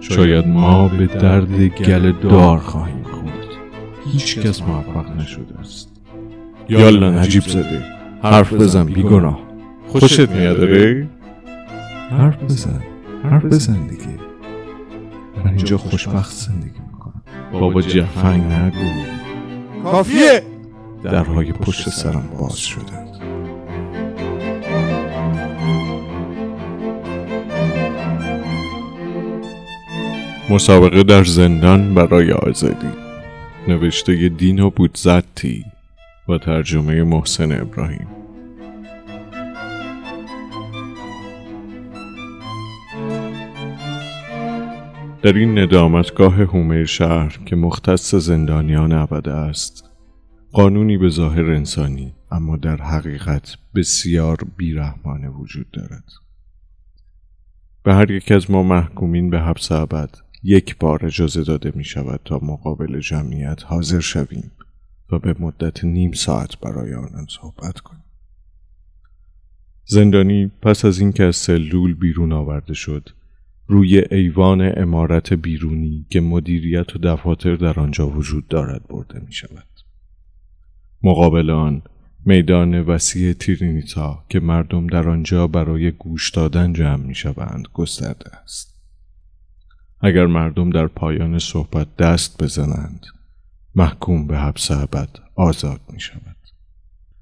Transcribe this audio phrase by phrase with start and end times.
[0.00, 3.46] شاید ما به درد گل دار خواهیم خورد.
[4.12, 5.90] هیچ کس موفق نشده است.
[6.68, 7.82] یالا نجیب زده.
[8.22, 9.38] حرف بزن بیگناه.
[9.86, 11.08] خوشت میاد ری؟
[12.10, 12.80] حرف بزن
[13.24, 14.20] حرف بزن دیگه.
[15.44, 17.22] من اینجا خوشبخت زندگی می‌کنم.
[17.52, 19.04] بابا جفنگ نگو.
[19.84, 20.42] کافیه؟
[21.02, 23.29] درهای پشت سرم باز شدند
[30.50, 32.90] مسابقه در زندان برای آزادی.
[33.68, 35.64] نوشته دینو بودزتی
[36.28, 38.06] و ترجمه محسن ابراهیم.
[45.22, 49.84] در این ندامتگاه هومیر شهر که مختص زندانیان ابده است
[50.52, 56.04] قانونی به ظاهر انسانی اما در حقیقت بسیار بیرحمانه وجود دارد.
[57.82, 62.20] به هر یک از ما محکومین به حبس ابد یک بار اجازه داده می شود
[62.24, 64.50] تا مقابل جمعیت حاضر شویم
[65.12, 68.04] و به مدت نیم ساعت برای آنان صحبت کنیم.
[69.84, 73.08] زندانی پس از اینکه از سلول بیرون آورده شد
[73.66, 79.66] روی ایوان امارت بیرونی که مدیریت و دفاتر در آنجا وجود دارد برده می شود.
[81.02, 81.82] مقابل آن
[82.24, 88.79] میدان وسیع تیرینیتا که مردم در آنجا برای گوش دادن جمع می شوند گسترده است.
[90.00, 93.06] اگر مردم در پایان صحبت دست بزنند
[93.74, 96.36] محکوم به حبس ابد آزاد می شود.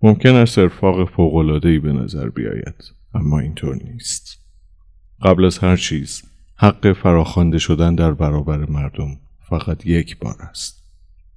[0.03, 2.85] ممکن است ارفاق فوقلادهی به نظر بیاید
[3.15, 4.39] اما اینطور نیست.
[5.23, 6.23] قبل از هر چیز
[6.57, 9.17] حق فراخوانده شدن در برابر مردم
[9.51, 10.83] فقط یک بار است.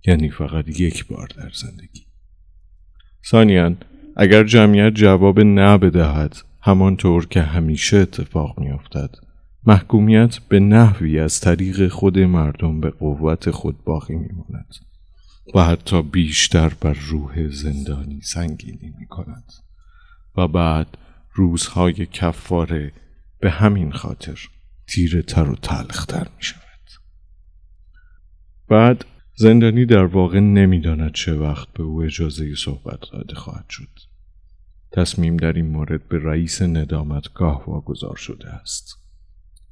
[0.08, 2.06] یعنی فقط یک بار در زندگی.
[3.26, 3.76] ثانیا
[4.16, 9.16] اگر جمعیت جواب نه بدهد همانطور که همیشه اتفاق میافتد
[9.66, 14.76] محکومیت به نحوی از طریق خود مردم به قوت خود باقی میماند
[15.56, 19.44] و حتی بیشتر بر روح زندانی سنگینی می کند
[20.38, 20.98] و بعد
[21.34, 22.92] روزهای کفاره
[23.40, 24.40] به همین خاطر
[24.88, 26.62] تیره تر و تلختر می شود.
[28.70, 29.06] بعد
[29.36, 33.90] زندانی در واقع نمی‌داند چه وقت به او اجازه صحبت داده خواهد شد.
[34.92, 39.01] تصمیم در این مورد به رئیس ندامتگاه واگذار شده است.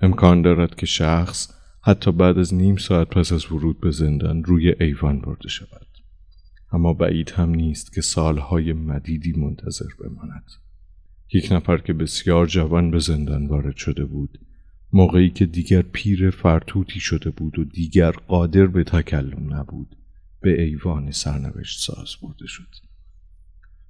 [0.01, 4.75] امکان دارد که شخص حتی بعد از نیم ساعت پس از ورود به زندان روی
[4.79, 5.87] ایوان برده شود.
[6.71, 10.51] اما بعید هم نیست که سالهای مدیدی منتظر بماند.
[11.33, 14.39] یک نفر که بسیار جوان به زندان وارد شده بود
[14.93, 19.95] موقعی که دیگر پیر فرتوتی شده بود و دیگر قادر به تکلم نبود
[20.41, 22.75] به ایوان سرنوشت ساز برده شد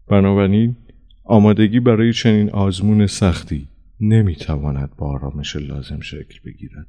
[0.07, 0.75] بنابراین
[1.23, 3.67] آمادگی برای چنین آزمون سختی
[4.01, 6.87] نمی‌تواند با آرامش لازم شکل بگیرد.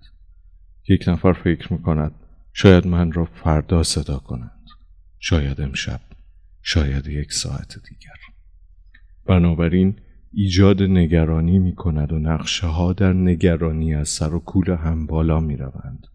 [0.89, 2.13] یک نفر فکر می‌کند
[2.53, 4.67] شاید من را فردا صدا کنند.
[5.19, 6.01] شاید امشب
[6.63, 8.17] شاید یک ساعت دیگر.
[9.27, 9.97] بنابراین
[10.33, 15.41] ایجاد نگرانی می کند و نقشه ها در نگرانی از سر و کول هم بالا
[15.41, 16.07] می روند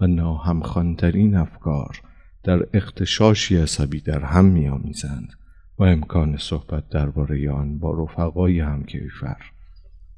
[0.00, 2.02] و ناهمخانترین افکار
[2.42, 5.32] در اختشاشی عصبی در هم می آمیزند
[5.78, 9.36] و امکان صحبت درباره آن با رفقای همکیفر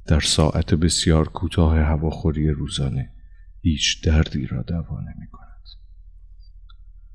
[0.07, 3.11] در ساعت بسیار کوتاه هواخوری روزانه
[3.63, 5.47] هیچ دردی را دوا نمی کند.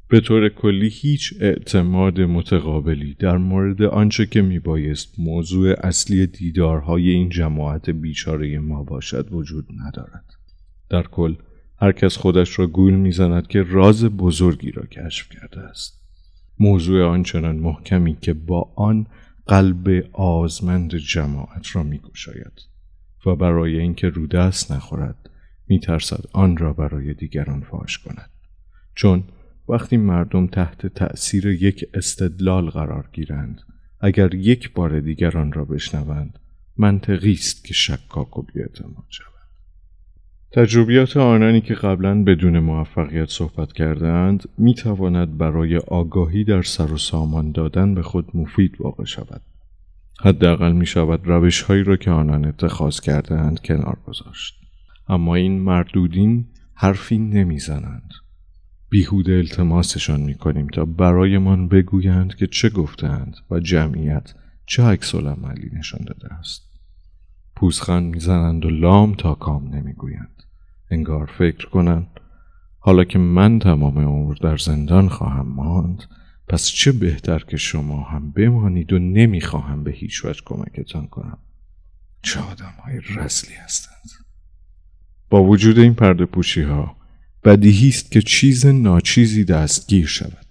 [0.07, 7.29] به طور کلی هیچ اعتماد متقابلی در مورد آنچه که میبایست موضوع اصلی دیدارهای این
[7.29, 10.25] جماعت بیچاره ما باشد وجود ندارد.
[10.89, 11.35] در کل
[11.81, 16.01] هر کس خودش را گول می‌زند که راز بزرگی را کشف کرده است.
[16.59, 19.07] موضوع آنچنان محکمی که با آن
[19.47, 22.70] قلب آزمند جماعت را میگشاید
[23.25, 25.29] و برای اینکه رو دست نخورد
[25.67, 28.29] میترسد آن را برای دیگران فاش کند.
[28.95, 29.23] چون
[29.69, 33.61] وقتی مردم تحت تأثیر یک استدلال قرار گیرند
[33.99, 36.39] اگر یک بار دیگر آن را بشنوند
[36.77, 39.31] منطقی است که شکاک و بیاعتماد شوند.
[40.51, 46.97] تجربیات آنانی که قبلا بدون موفقیت صحبت کردهاند می تواند برای آگاهی در سر و
[46.97, 49.41] سامان دادن به خود مفید واقع شود.
[50.23, 54.55] حداقل می شود روش هایی را که آنان اتخاذ کردهاند کنار گذاشت.
[55.07, 58.11] اما این مردودین حرفی نمی‌زنند.
[58.89, 64.33] بیهوده التماسشان می کنیم تا برایمان بگویند که چه گفتند و جمعیت
[64.65, 66.61] چه عکس عملی نشان داده است.
[67.55, 70.43] پوزخند می‌زنند و لام تا کام نمی‌گویند.
[70.91, 72.07] انگار فکر کنند
[72.79, 76.03] حالا که من تمام عمر در زندان خواهم ماند
[76.51, 81.37] پس چه بهتر که شما هم بمانید و نمی‌خواهم به هیچ وجه کمکتان کنم؟
[82.21, 84.09] چه آدم های رسلی هستند.
[85.29, 86.95] با وجود این پرده پوشی ها
[87.43, 90.45] بدیهی است که چیز ناچیزی دستگیر شود.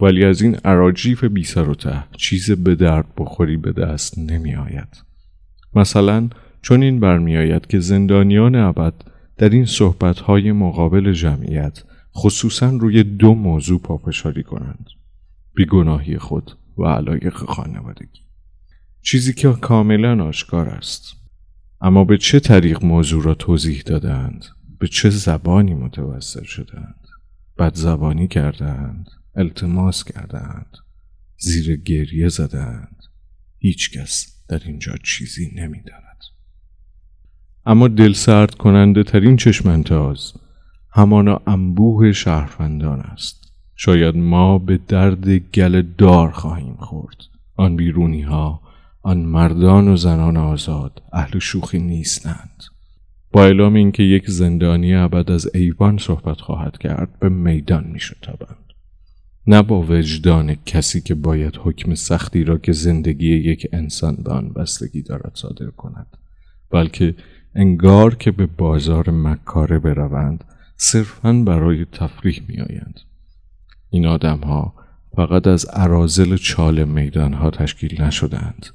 [0.00, 4.54] ولی از این عراجیف بی سر و ته چیز به درد بخوری به دست نمی
[4.54, 5.02] آید
[5.74, 6.28] مثلا
[6.62, 8.94] چون این برمی آید که زندانیان ابد
[9.36, 11.82] در این صحبت های مقابل جمعیت
[12.16, 14.95] خصوصا روی دو موضوع پافشاری کنند.
[15.56, 18.20] بیگناهی خود و علایق خانوادگی.
[19.02, 21.16] چیزی که کاملا آشکار است.
[21.80, 24.44] اما به چه طریق موضوع را توضیح دادند
[24.78, 27.00] به چه زبانی متوسل شدند
[27.58, 30.76] بد زبانی کردند التماس کردند
[31.38, 32.96] زیر گریه زدند
[33.58, 36.02] هیچکس در اینجا چیزی نمی‌داند.
[37.66, 40.32] اما دل سرد کننده ترین چشمنتاز
[40.92, 43.45] همانا انبوه شهروندان است.
[43.76, 47.16] شاید ما به درد گل دار خواهیم خورد.
[47.56, 48.60] آن بیرونی ها
[49.02, 52.62] آن مردان و زنان آزاد اهل شوخی نیستند.
[53.36, 58.66] با اعلام اینکه یک زندانی ابد از ایوان صحبت خواهد کرد به میدان می شتابند
[59.46, 64.48] نه با وجدان کسی که باید حکم سختی را که زندگی یک انسان به آن
[64.48, 66.06] بستگی دارد صادر کند
[66.70, 67.14] بلکه
[67.54, 70.44] انگار که به بازار مکاره بروند
[70.76, 73.00] صرفا برای تفریح می آیند.
[73.90, 74.74] این آدم ها
[75.16, 78.66] فقط از عرازل چال میدان ها تشکیل نشدند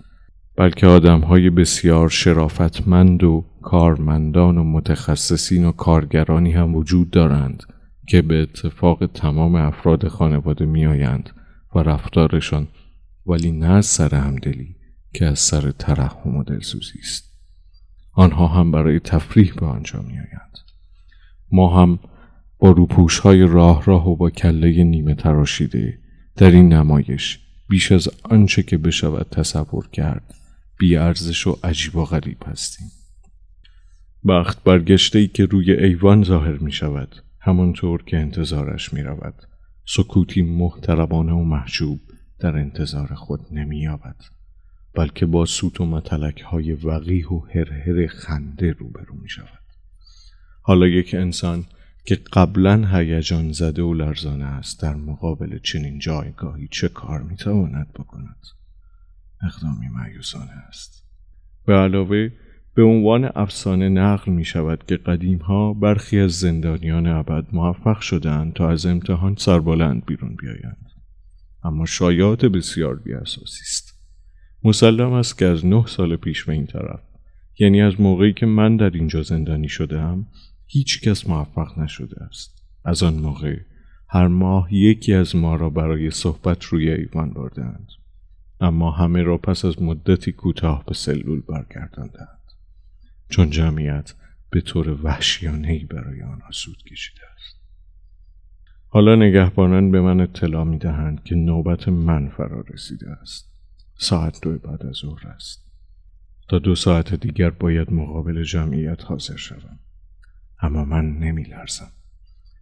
[0.57, 7.63] بلکه آدم های بسیار شرافتمند و کارمندان و متخصصین و کارگرانی هم وجود دارند
[8.07, 11.29] که به اتفاق تمام افراد خانواده می آیند
[11.75, 12.67] و رفتارشان
[13.27, 14.75] ولی نه از سر همدلی
[15.13, 17.31] که از سر ترحم و دلسوزی است
[18.13, 20.57] آنها هم برای تفریح به آنجا می آیند.
[21.51, 21.99] ما هم
[22.61, 25.99] با روپوش های راه راه و با کله نیمه تراشیده
[26.35, 30.35] در این نمایش بیش از آنچه که بشود تصور کرد
[30.79, 32.87] بیارزش و عجیب و غریب هستیم.
[34.27, 39.35] بخت برگشته ای که روی ایوان ظاهر می شود همانطور که انتظارش می رود
[39.85, 41.99] سکوتی محترمانه و محجوب
[42.39, 44.15] در انتظار خود نمی یابد
[44.95, 49.61] بلکه با سوت و متلک های وقیح و هرهر خنده روبرو می شود
[50.61, 51.65] حالا یک انسان
[52.05, 57.93] که قبلا هیجان زده و لرزانه است در مقابل چنین جایگاهی چه کار می تواند
[57.93, 58.45] بکند؟
[59.43, 61.05] اقدامی معیوسانه است.
[61.65, 62.29] به علاوه
[62.75, 68.53] به عنوان افسانه نقل می شود که قدیم ها برخی از زندانیان ابد موفق شدند
[68.53, 70.85] تا از امتحان سربلند بیرون بیایند.
[71.63, 74.01] اما شایعات بسیار بیاساسی است.
[74.63, 76.99] مسلم است که از نه سال پیش به این طرف
[77.59, 80.27] یعنی از موقعی که من در اینجا زندانی شدم
[80.73, 82.61] هیچ کس موفق نشده است.
[82.85, 83.59] از آن موقع
[84.09, 87.87] هر ماه یکی از ما را برای صحبت روی ایوان بردند
[88.59, 92.39] اما همه را پس از مدتی کوتاه به سلول برگرداندند
[93.29, 94.13] چون جمعیت
[94.49, 97.55] به طور وحشیانهای برای آنها سود کشیده است.
[98.87, 103.53] حالا نگهبانان به من اطلاع می دهند که نوبت من فرا رسیده است.
[103.97, 105.65] ساعت دو بعد از ظهر است.
[106.49, 109.79] تا دو ساعت دیگر باید مقابل جمعیت حاضر شوم.
[110.61, 111.91] اما من نمی لرزم.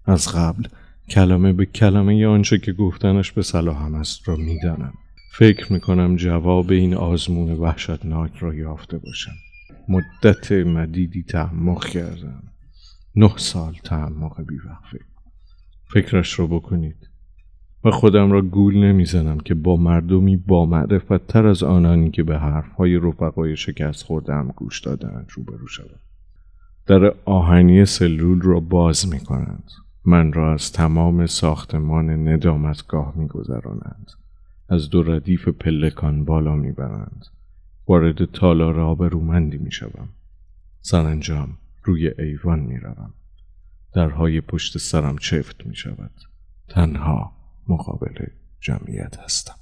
[0.06, 0.68] از قبل
[1.10, 4.94] کلمه به کلمه آنچه که گفتنش به صلاحم است را می‌دانم.
[5.32, 9.32] فکر می‌کنم جواب این آزمون وحشتناک را یافته باشم.
[9.90, 12.44] مدت مدیدی تعمق کردم.
[13.16, 15.00] نه سال تعمق بیوقفه.
[15.94, 17.10] فکرش را بکنید.
[17.84, 22.40] و خودم را گول نمی‌زنم که با مردمی با معرفت تر از آنانی که به
[22.40, 26.00] حرفهای رفقای شکست خوردم گوش دادند روبرو شدم
[26.90, 29.72] در آهنی سلول را باز می کنند.
[30.06, 34.12] من را از تمام ساختمان ندامتگاه می گذرانند.
[34.70, 37.26] از دو ردیف پلکان بالا می برند.
[37.88, 40.10] وارد تالار آبرومندی می شوم.
[40.82, 43.14] سرانجام روی ایوان می روم.
[43.94, 46.12] درهای پشت سرم چفت می شود.
[46.68, 47.32] تنها
[47.68, 48.26] مقابل
[48.62, 49.59] جمعیت هستم.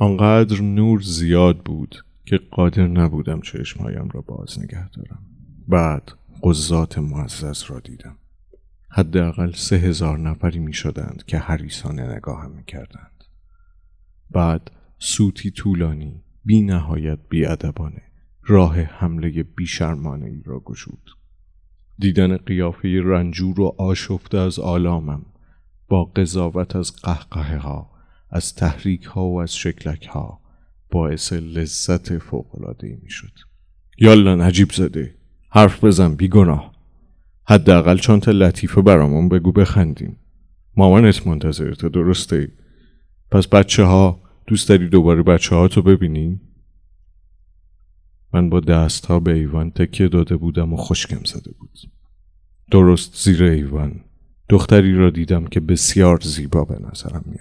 [0.00, 5.22] آنقدر نور زیاد بود که قادر نبودم چشمهایم را باز نگه دارم.
[5.68, 8.16] بعد قضات معزز را دیدم.
[8.90, 13.24] حداقل سه هزار نفری می شدند که حریسانه نگاهم می کردند.
[14.30, 18.02] بعد سوتی طولانی بی نهایت بی ادبانه
[18.42, 21.10] راه حمله بیشرمانه ای را گشود.
[21.98, 25.26] دیدن قیافه رنجور و آشفته از آلامم
[25.88, 27.89] با قضاوت از قهقه ها
[28.30, 30.40] از تحریک ها و از شکلک ها
[30.90, 33.32] باعث لذت فوقلاده ای می شد
[33.98, 35.14] یالا نجیب زده
[35.50, 36.74] حرف بزن بیگناه.
[37.44, 40.16] حداقل چند لطیفه برامون بگو بخندیم.
[40.76, 42.52] مامانت منتظرته درسته؟
[43.30, 46.40] پس بچه ها دوست داری دوباره بچه ها تو ببینی؟
[48.34, 51.78] من با دست ها به ایوان تکیه داده بودم و خشکم زده بود.
[52.70, 54.00] درست زیر ایوان.
[54.48, 57.36] دختری را دیدم که بسیار زیبا به نظرم می.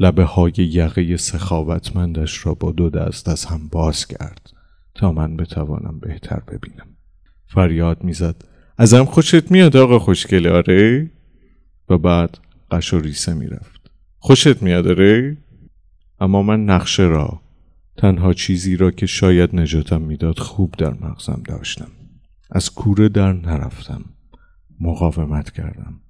[0.00, 4.50] لبه های یقه سخاوتمندش را با دو دست از هم باز کرد
[4.94, 6.86] تا من بتوانم بهتر ببینم.
[7.46, 8.44] فریاد می‌زد
[8.78, 11.10] ازم خوشت میاد آقا خوشگله آره؟
[11.88, 12.38] و بعد
[12.70, 13.90] قش و ریسه می‌رفت.
[14.18, 15.36] خوشت میاد آره؟
[16.20, 17.40] اما من نقشه را
[17.96, 21.90] تنها چیزی را که شاید نجاتم می‌داد خوب در مغزم داشتم.
[22.50, 24.04] از کوره در نرفتم.
[24.80, 26.00] مقاومت کردم.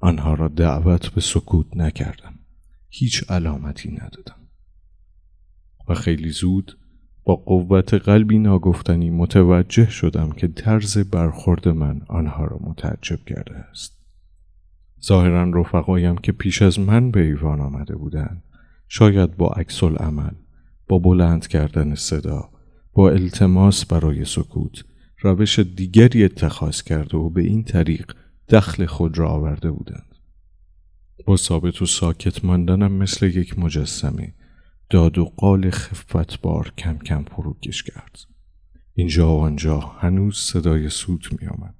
[0.00, 2.33] آنها را دعوت به سکوت نکردم.
[2.96, 4.48] هیچ علامتی ندادم.
[5.88, 6.78] و خیلی زود
[7.24, 13.98] با قوت قلبی ناگفتنی متوجه شدم که طرز برخورد من آنها را متعجب کرده است.
[15.04, 18.42] ظاهرا رفقایم که پیش از من به ایوان آمده بودند
[18.88, 20.34] شاید با عکس عمل
[20.88, 22.50] با بلند کردن صدا
[22.92, 24.84] با التماس برای سکوت
[25.20, 28.12] روش دیگری اتخاذ کرده و به این طریق
[28.48, 30.13] دخل خود را آورده بودند.
[31.24, 34.34] با ثابت و ساکت ماندنم مثل یک مجسمه.
[34.90, 38.18] داد و قال خفت بار کم کم فروکش کرد.
[38.94, 41.74] اینجا و آنجا هنوز صدای سوت می آمد.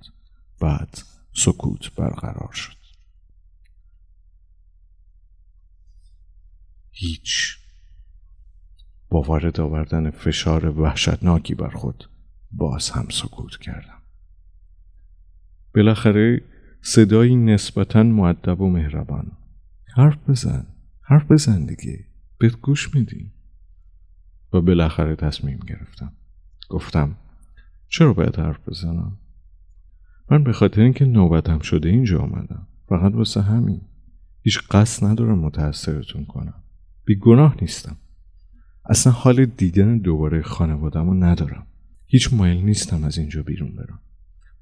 [0.61, 0.99] بعد
[1.33, 2.77] سکوت برقرار شد.
[6.91, 7.59] هیچ.
[9.09, 12.11] با وارد آوردن فشار وحشتناکی بر خود
[12.51, 14.03] باز هم سکوت کردم.
[15.75, 16.43] بالاخره
[16.87, 19.33] صدایی نسبتا معدب و مهربان.
[19.97, 20.67] حرف بزن
[21.03, 22.05] حرف بزن دیگه.
[22.39, 23.33] بهت گوش میدی
[24.53, 26.13] و بالاخره تصمیم گرفتم.
[26.69, 27.17] گفتم
[27.89, 29.19] چرا باید حرف بزنم؟
[30.31, 32.67] من به خاطر اینکه نوبتم شده اینجا آمدم.
[32.89, 33.81] فقط واسه همین.
[34.43, 36.63] هیچ قصد ندارم متأثرتون کنم.
[37.05, 37.97] بی گناه نیستم.
[38.91, 41.67] اصلا حال دیدن دوباره خانوادم رو ندارم.
[42.07, 44.01] هیچ مایل نیستم از اینجا بیرون برم.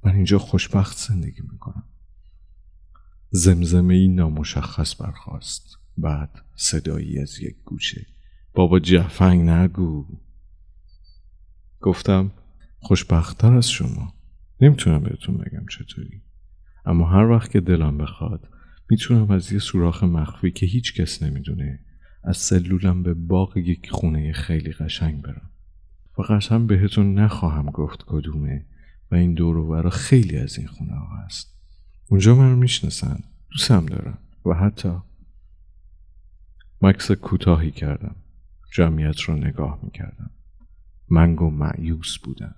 [0.05, 1.85] من اینجا خوشبخت زندگی می‌کنم.
[3.35, 8.07] زمزمه ای نامشخص برخواست بعد صدایی از یک گوشه.
[8.55, 10.07] بابا جفنگ نگو.
[11.81, 12.31] گفتم
[12.79, 14.15] خوشبختتر از شما.
[14.61, 16.23] نمی‌تونم بهتون بگم چطوری.
[16.85, 18.49] اما هر وقت که دلم بخواد
[18.91, 21.81] می‌تونم از یه سوراخ مخفی که هیچ کس نمی‌دونه
[22.25, 25.51] از سلولم به باغ یک خونه خیلی قشنگ برم.
[26.19, 28.67] و قسم بهتون نخواهم گفت کدومه
[29.11, 31.62] و این دور خیلی از این خونه ها هست.
[32.09, 33.19] اونجا من می‌شناسن.
[33.51, 34.19] دوستم دارم.
[34.47, 34.93] و حتی
[36.83, 38.17] مکس کوتاهی کردم.
[38.73, 40.31] جمعیت رو نگاه می‌کردم.
[41.09, 42.55] منگ و معیوس بودند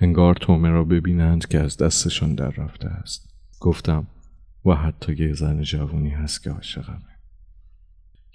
[0.00, 3.34] انگار تومه را ببینند که از دستشان در رفته است.
[3.60, 4.06] گفتم
[4.64, 7.18] و حتی یه زن جوانی هست که عاشقمه.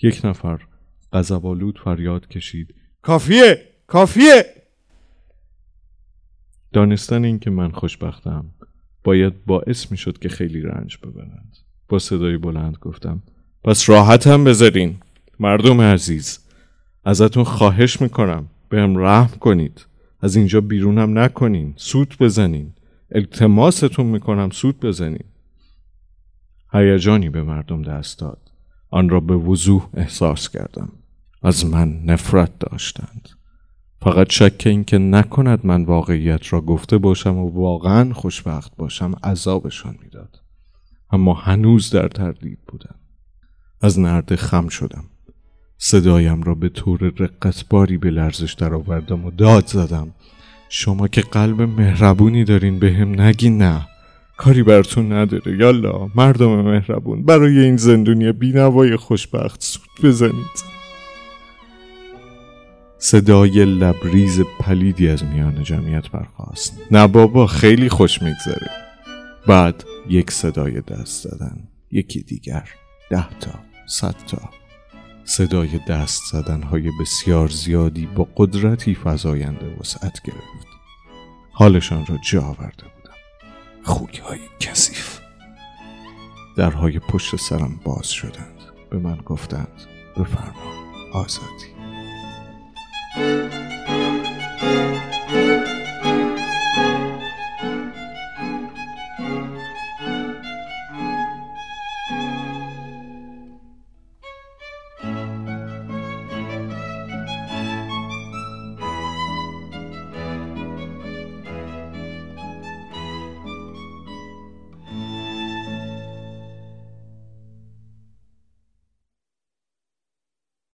[0.02, 0.68] یک نفر
[1.14, 2.76] غضبآلود فریاد کشید.
[3.02, 3.66] کافیه!
[3.88, 4.46] کافیه!
[6.74, 8.52] دانستن اینکه من خوشبختم.
[9.08, 11.58] باید باعث می شد که خیلی رنج ببرند.
[11.90, 13.22] با صدای بلند گفتم
[13.64, 14.96] پس راحت هم بذارین.
[15.40, 16.40] مردم عزیز
[17.06, 18.48] ازتون خواهش می‌کنم.
[18.70, 19.86] بهم رحم کنید.
[20.22, 21.74] از اینجا بیرونم نکنین.
[21.78, 22.74] سوت بزنین.
[23.12, 24.50] التماستون می‌کنم.
[24.50, 25.26] سوت بزنین.
[26.74, 28.52] هیجانی به مردم دست داد.
[28.90, 30.90] آن را به وضوح احساس کردم.
[31.44, 33.30] از من نفرت داشتند.
[34.08, 40.40] فقط شک اینکه نکند من واقعیت را گفته باشم و واقعا خوشبخت باشم عذابشان می‌داد.
[41.12, 42.96] اما هنوز در تردید بودم.
[43.82, 45.04] از نرده خم شدم.
[45.78, 50.08] صدایم را به طور رقتباری به لرزش درآوردم و داد زدم.
[50.70, 53.88] شما که قلب مهربونی دارین به هم نگی نه.
[54.38, 55.58] کاری براتون نداره.
[55.58, 60.77] یالا مردم مهربون برای این زندونی بینوای خوشبخت سود بزنید.
[63.00, 68.70] صدای لبریز پلیدی از میان جمعیت برخواست نه بابا خیلی خوش میگذره.
[69.48, 71.68] بعد یک صدای دست زدن.
[71.92, 72.70] یکی دیگر
[73.10, 74.50] ده تا صد تا.
[75.26, 80.68] صدای دست زدن های بسیار زیادی با قدرتی فضاینده وسعت گرفت.
[81.52, 82.84] حالشان را جا آورده
[83.84, 85.20] خوک های کثیف.
[86.58, 88.62] درهای پشت سرم باز شدند.
[88.90, 89.82] به من گفتند
[90.18, 90.74] بفرما
[91.14, 91.77] آزادی.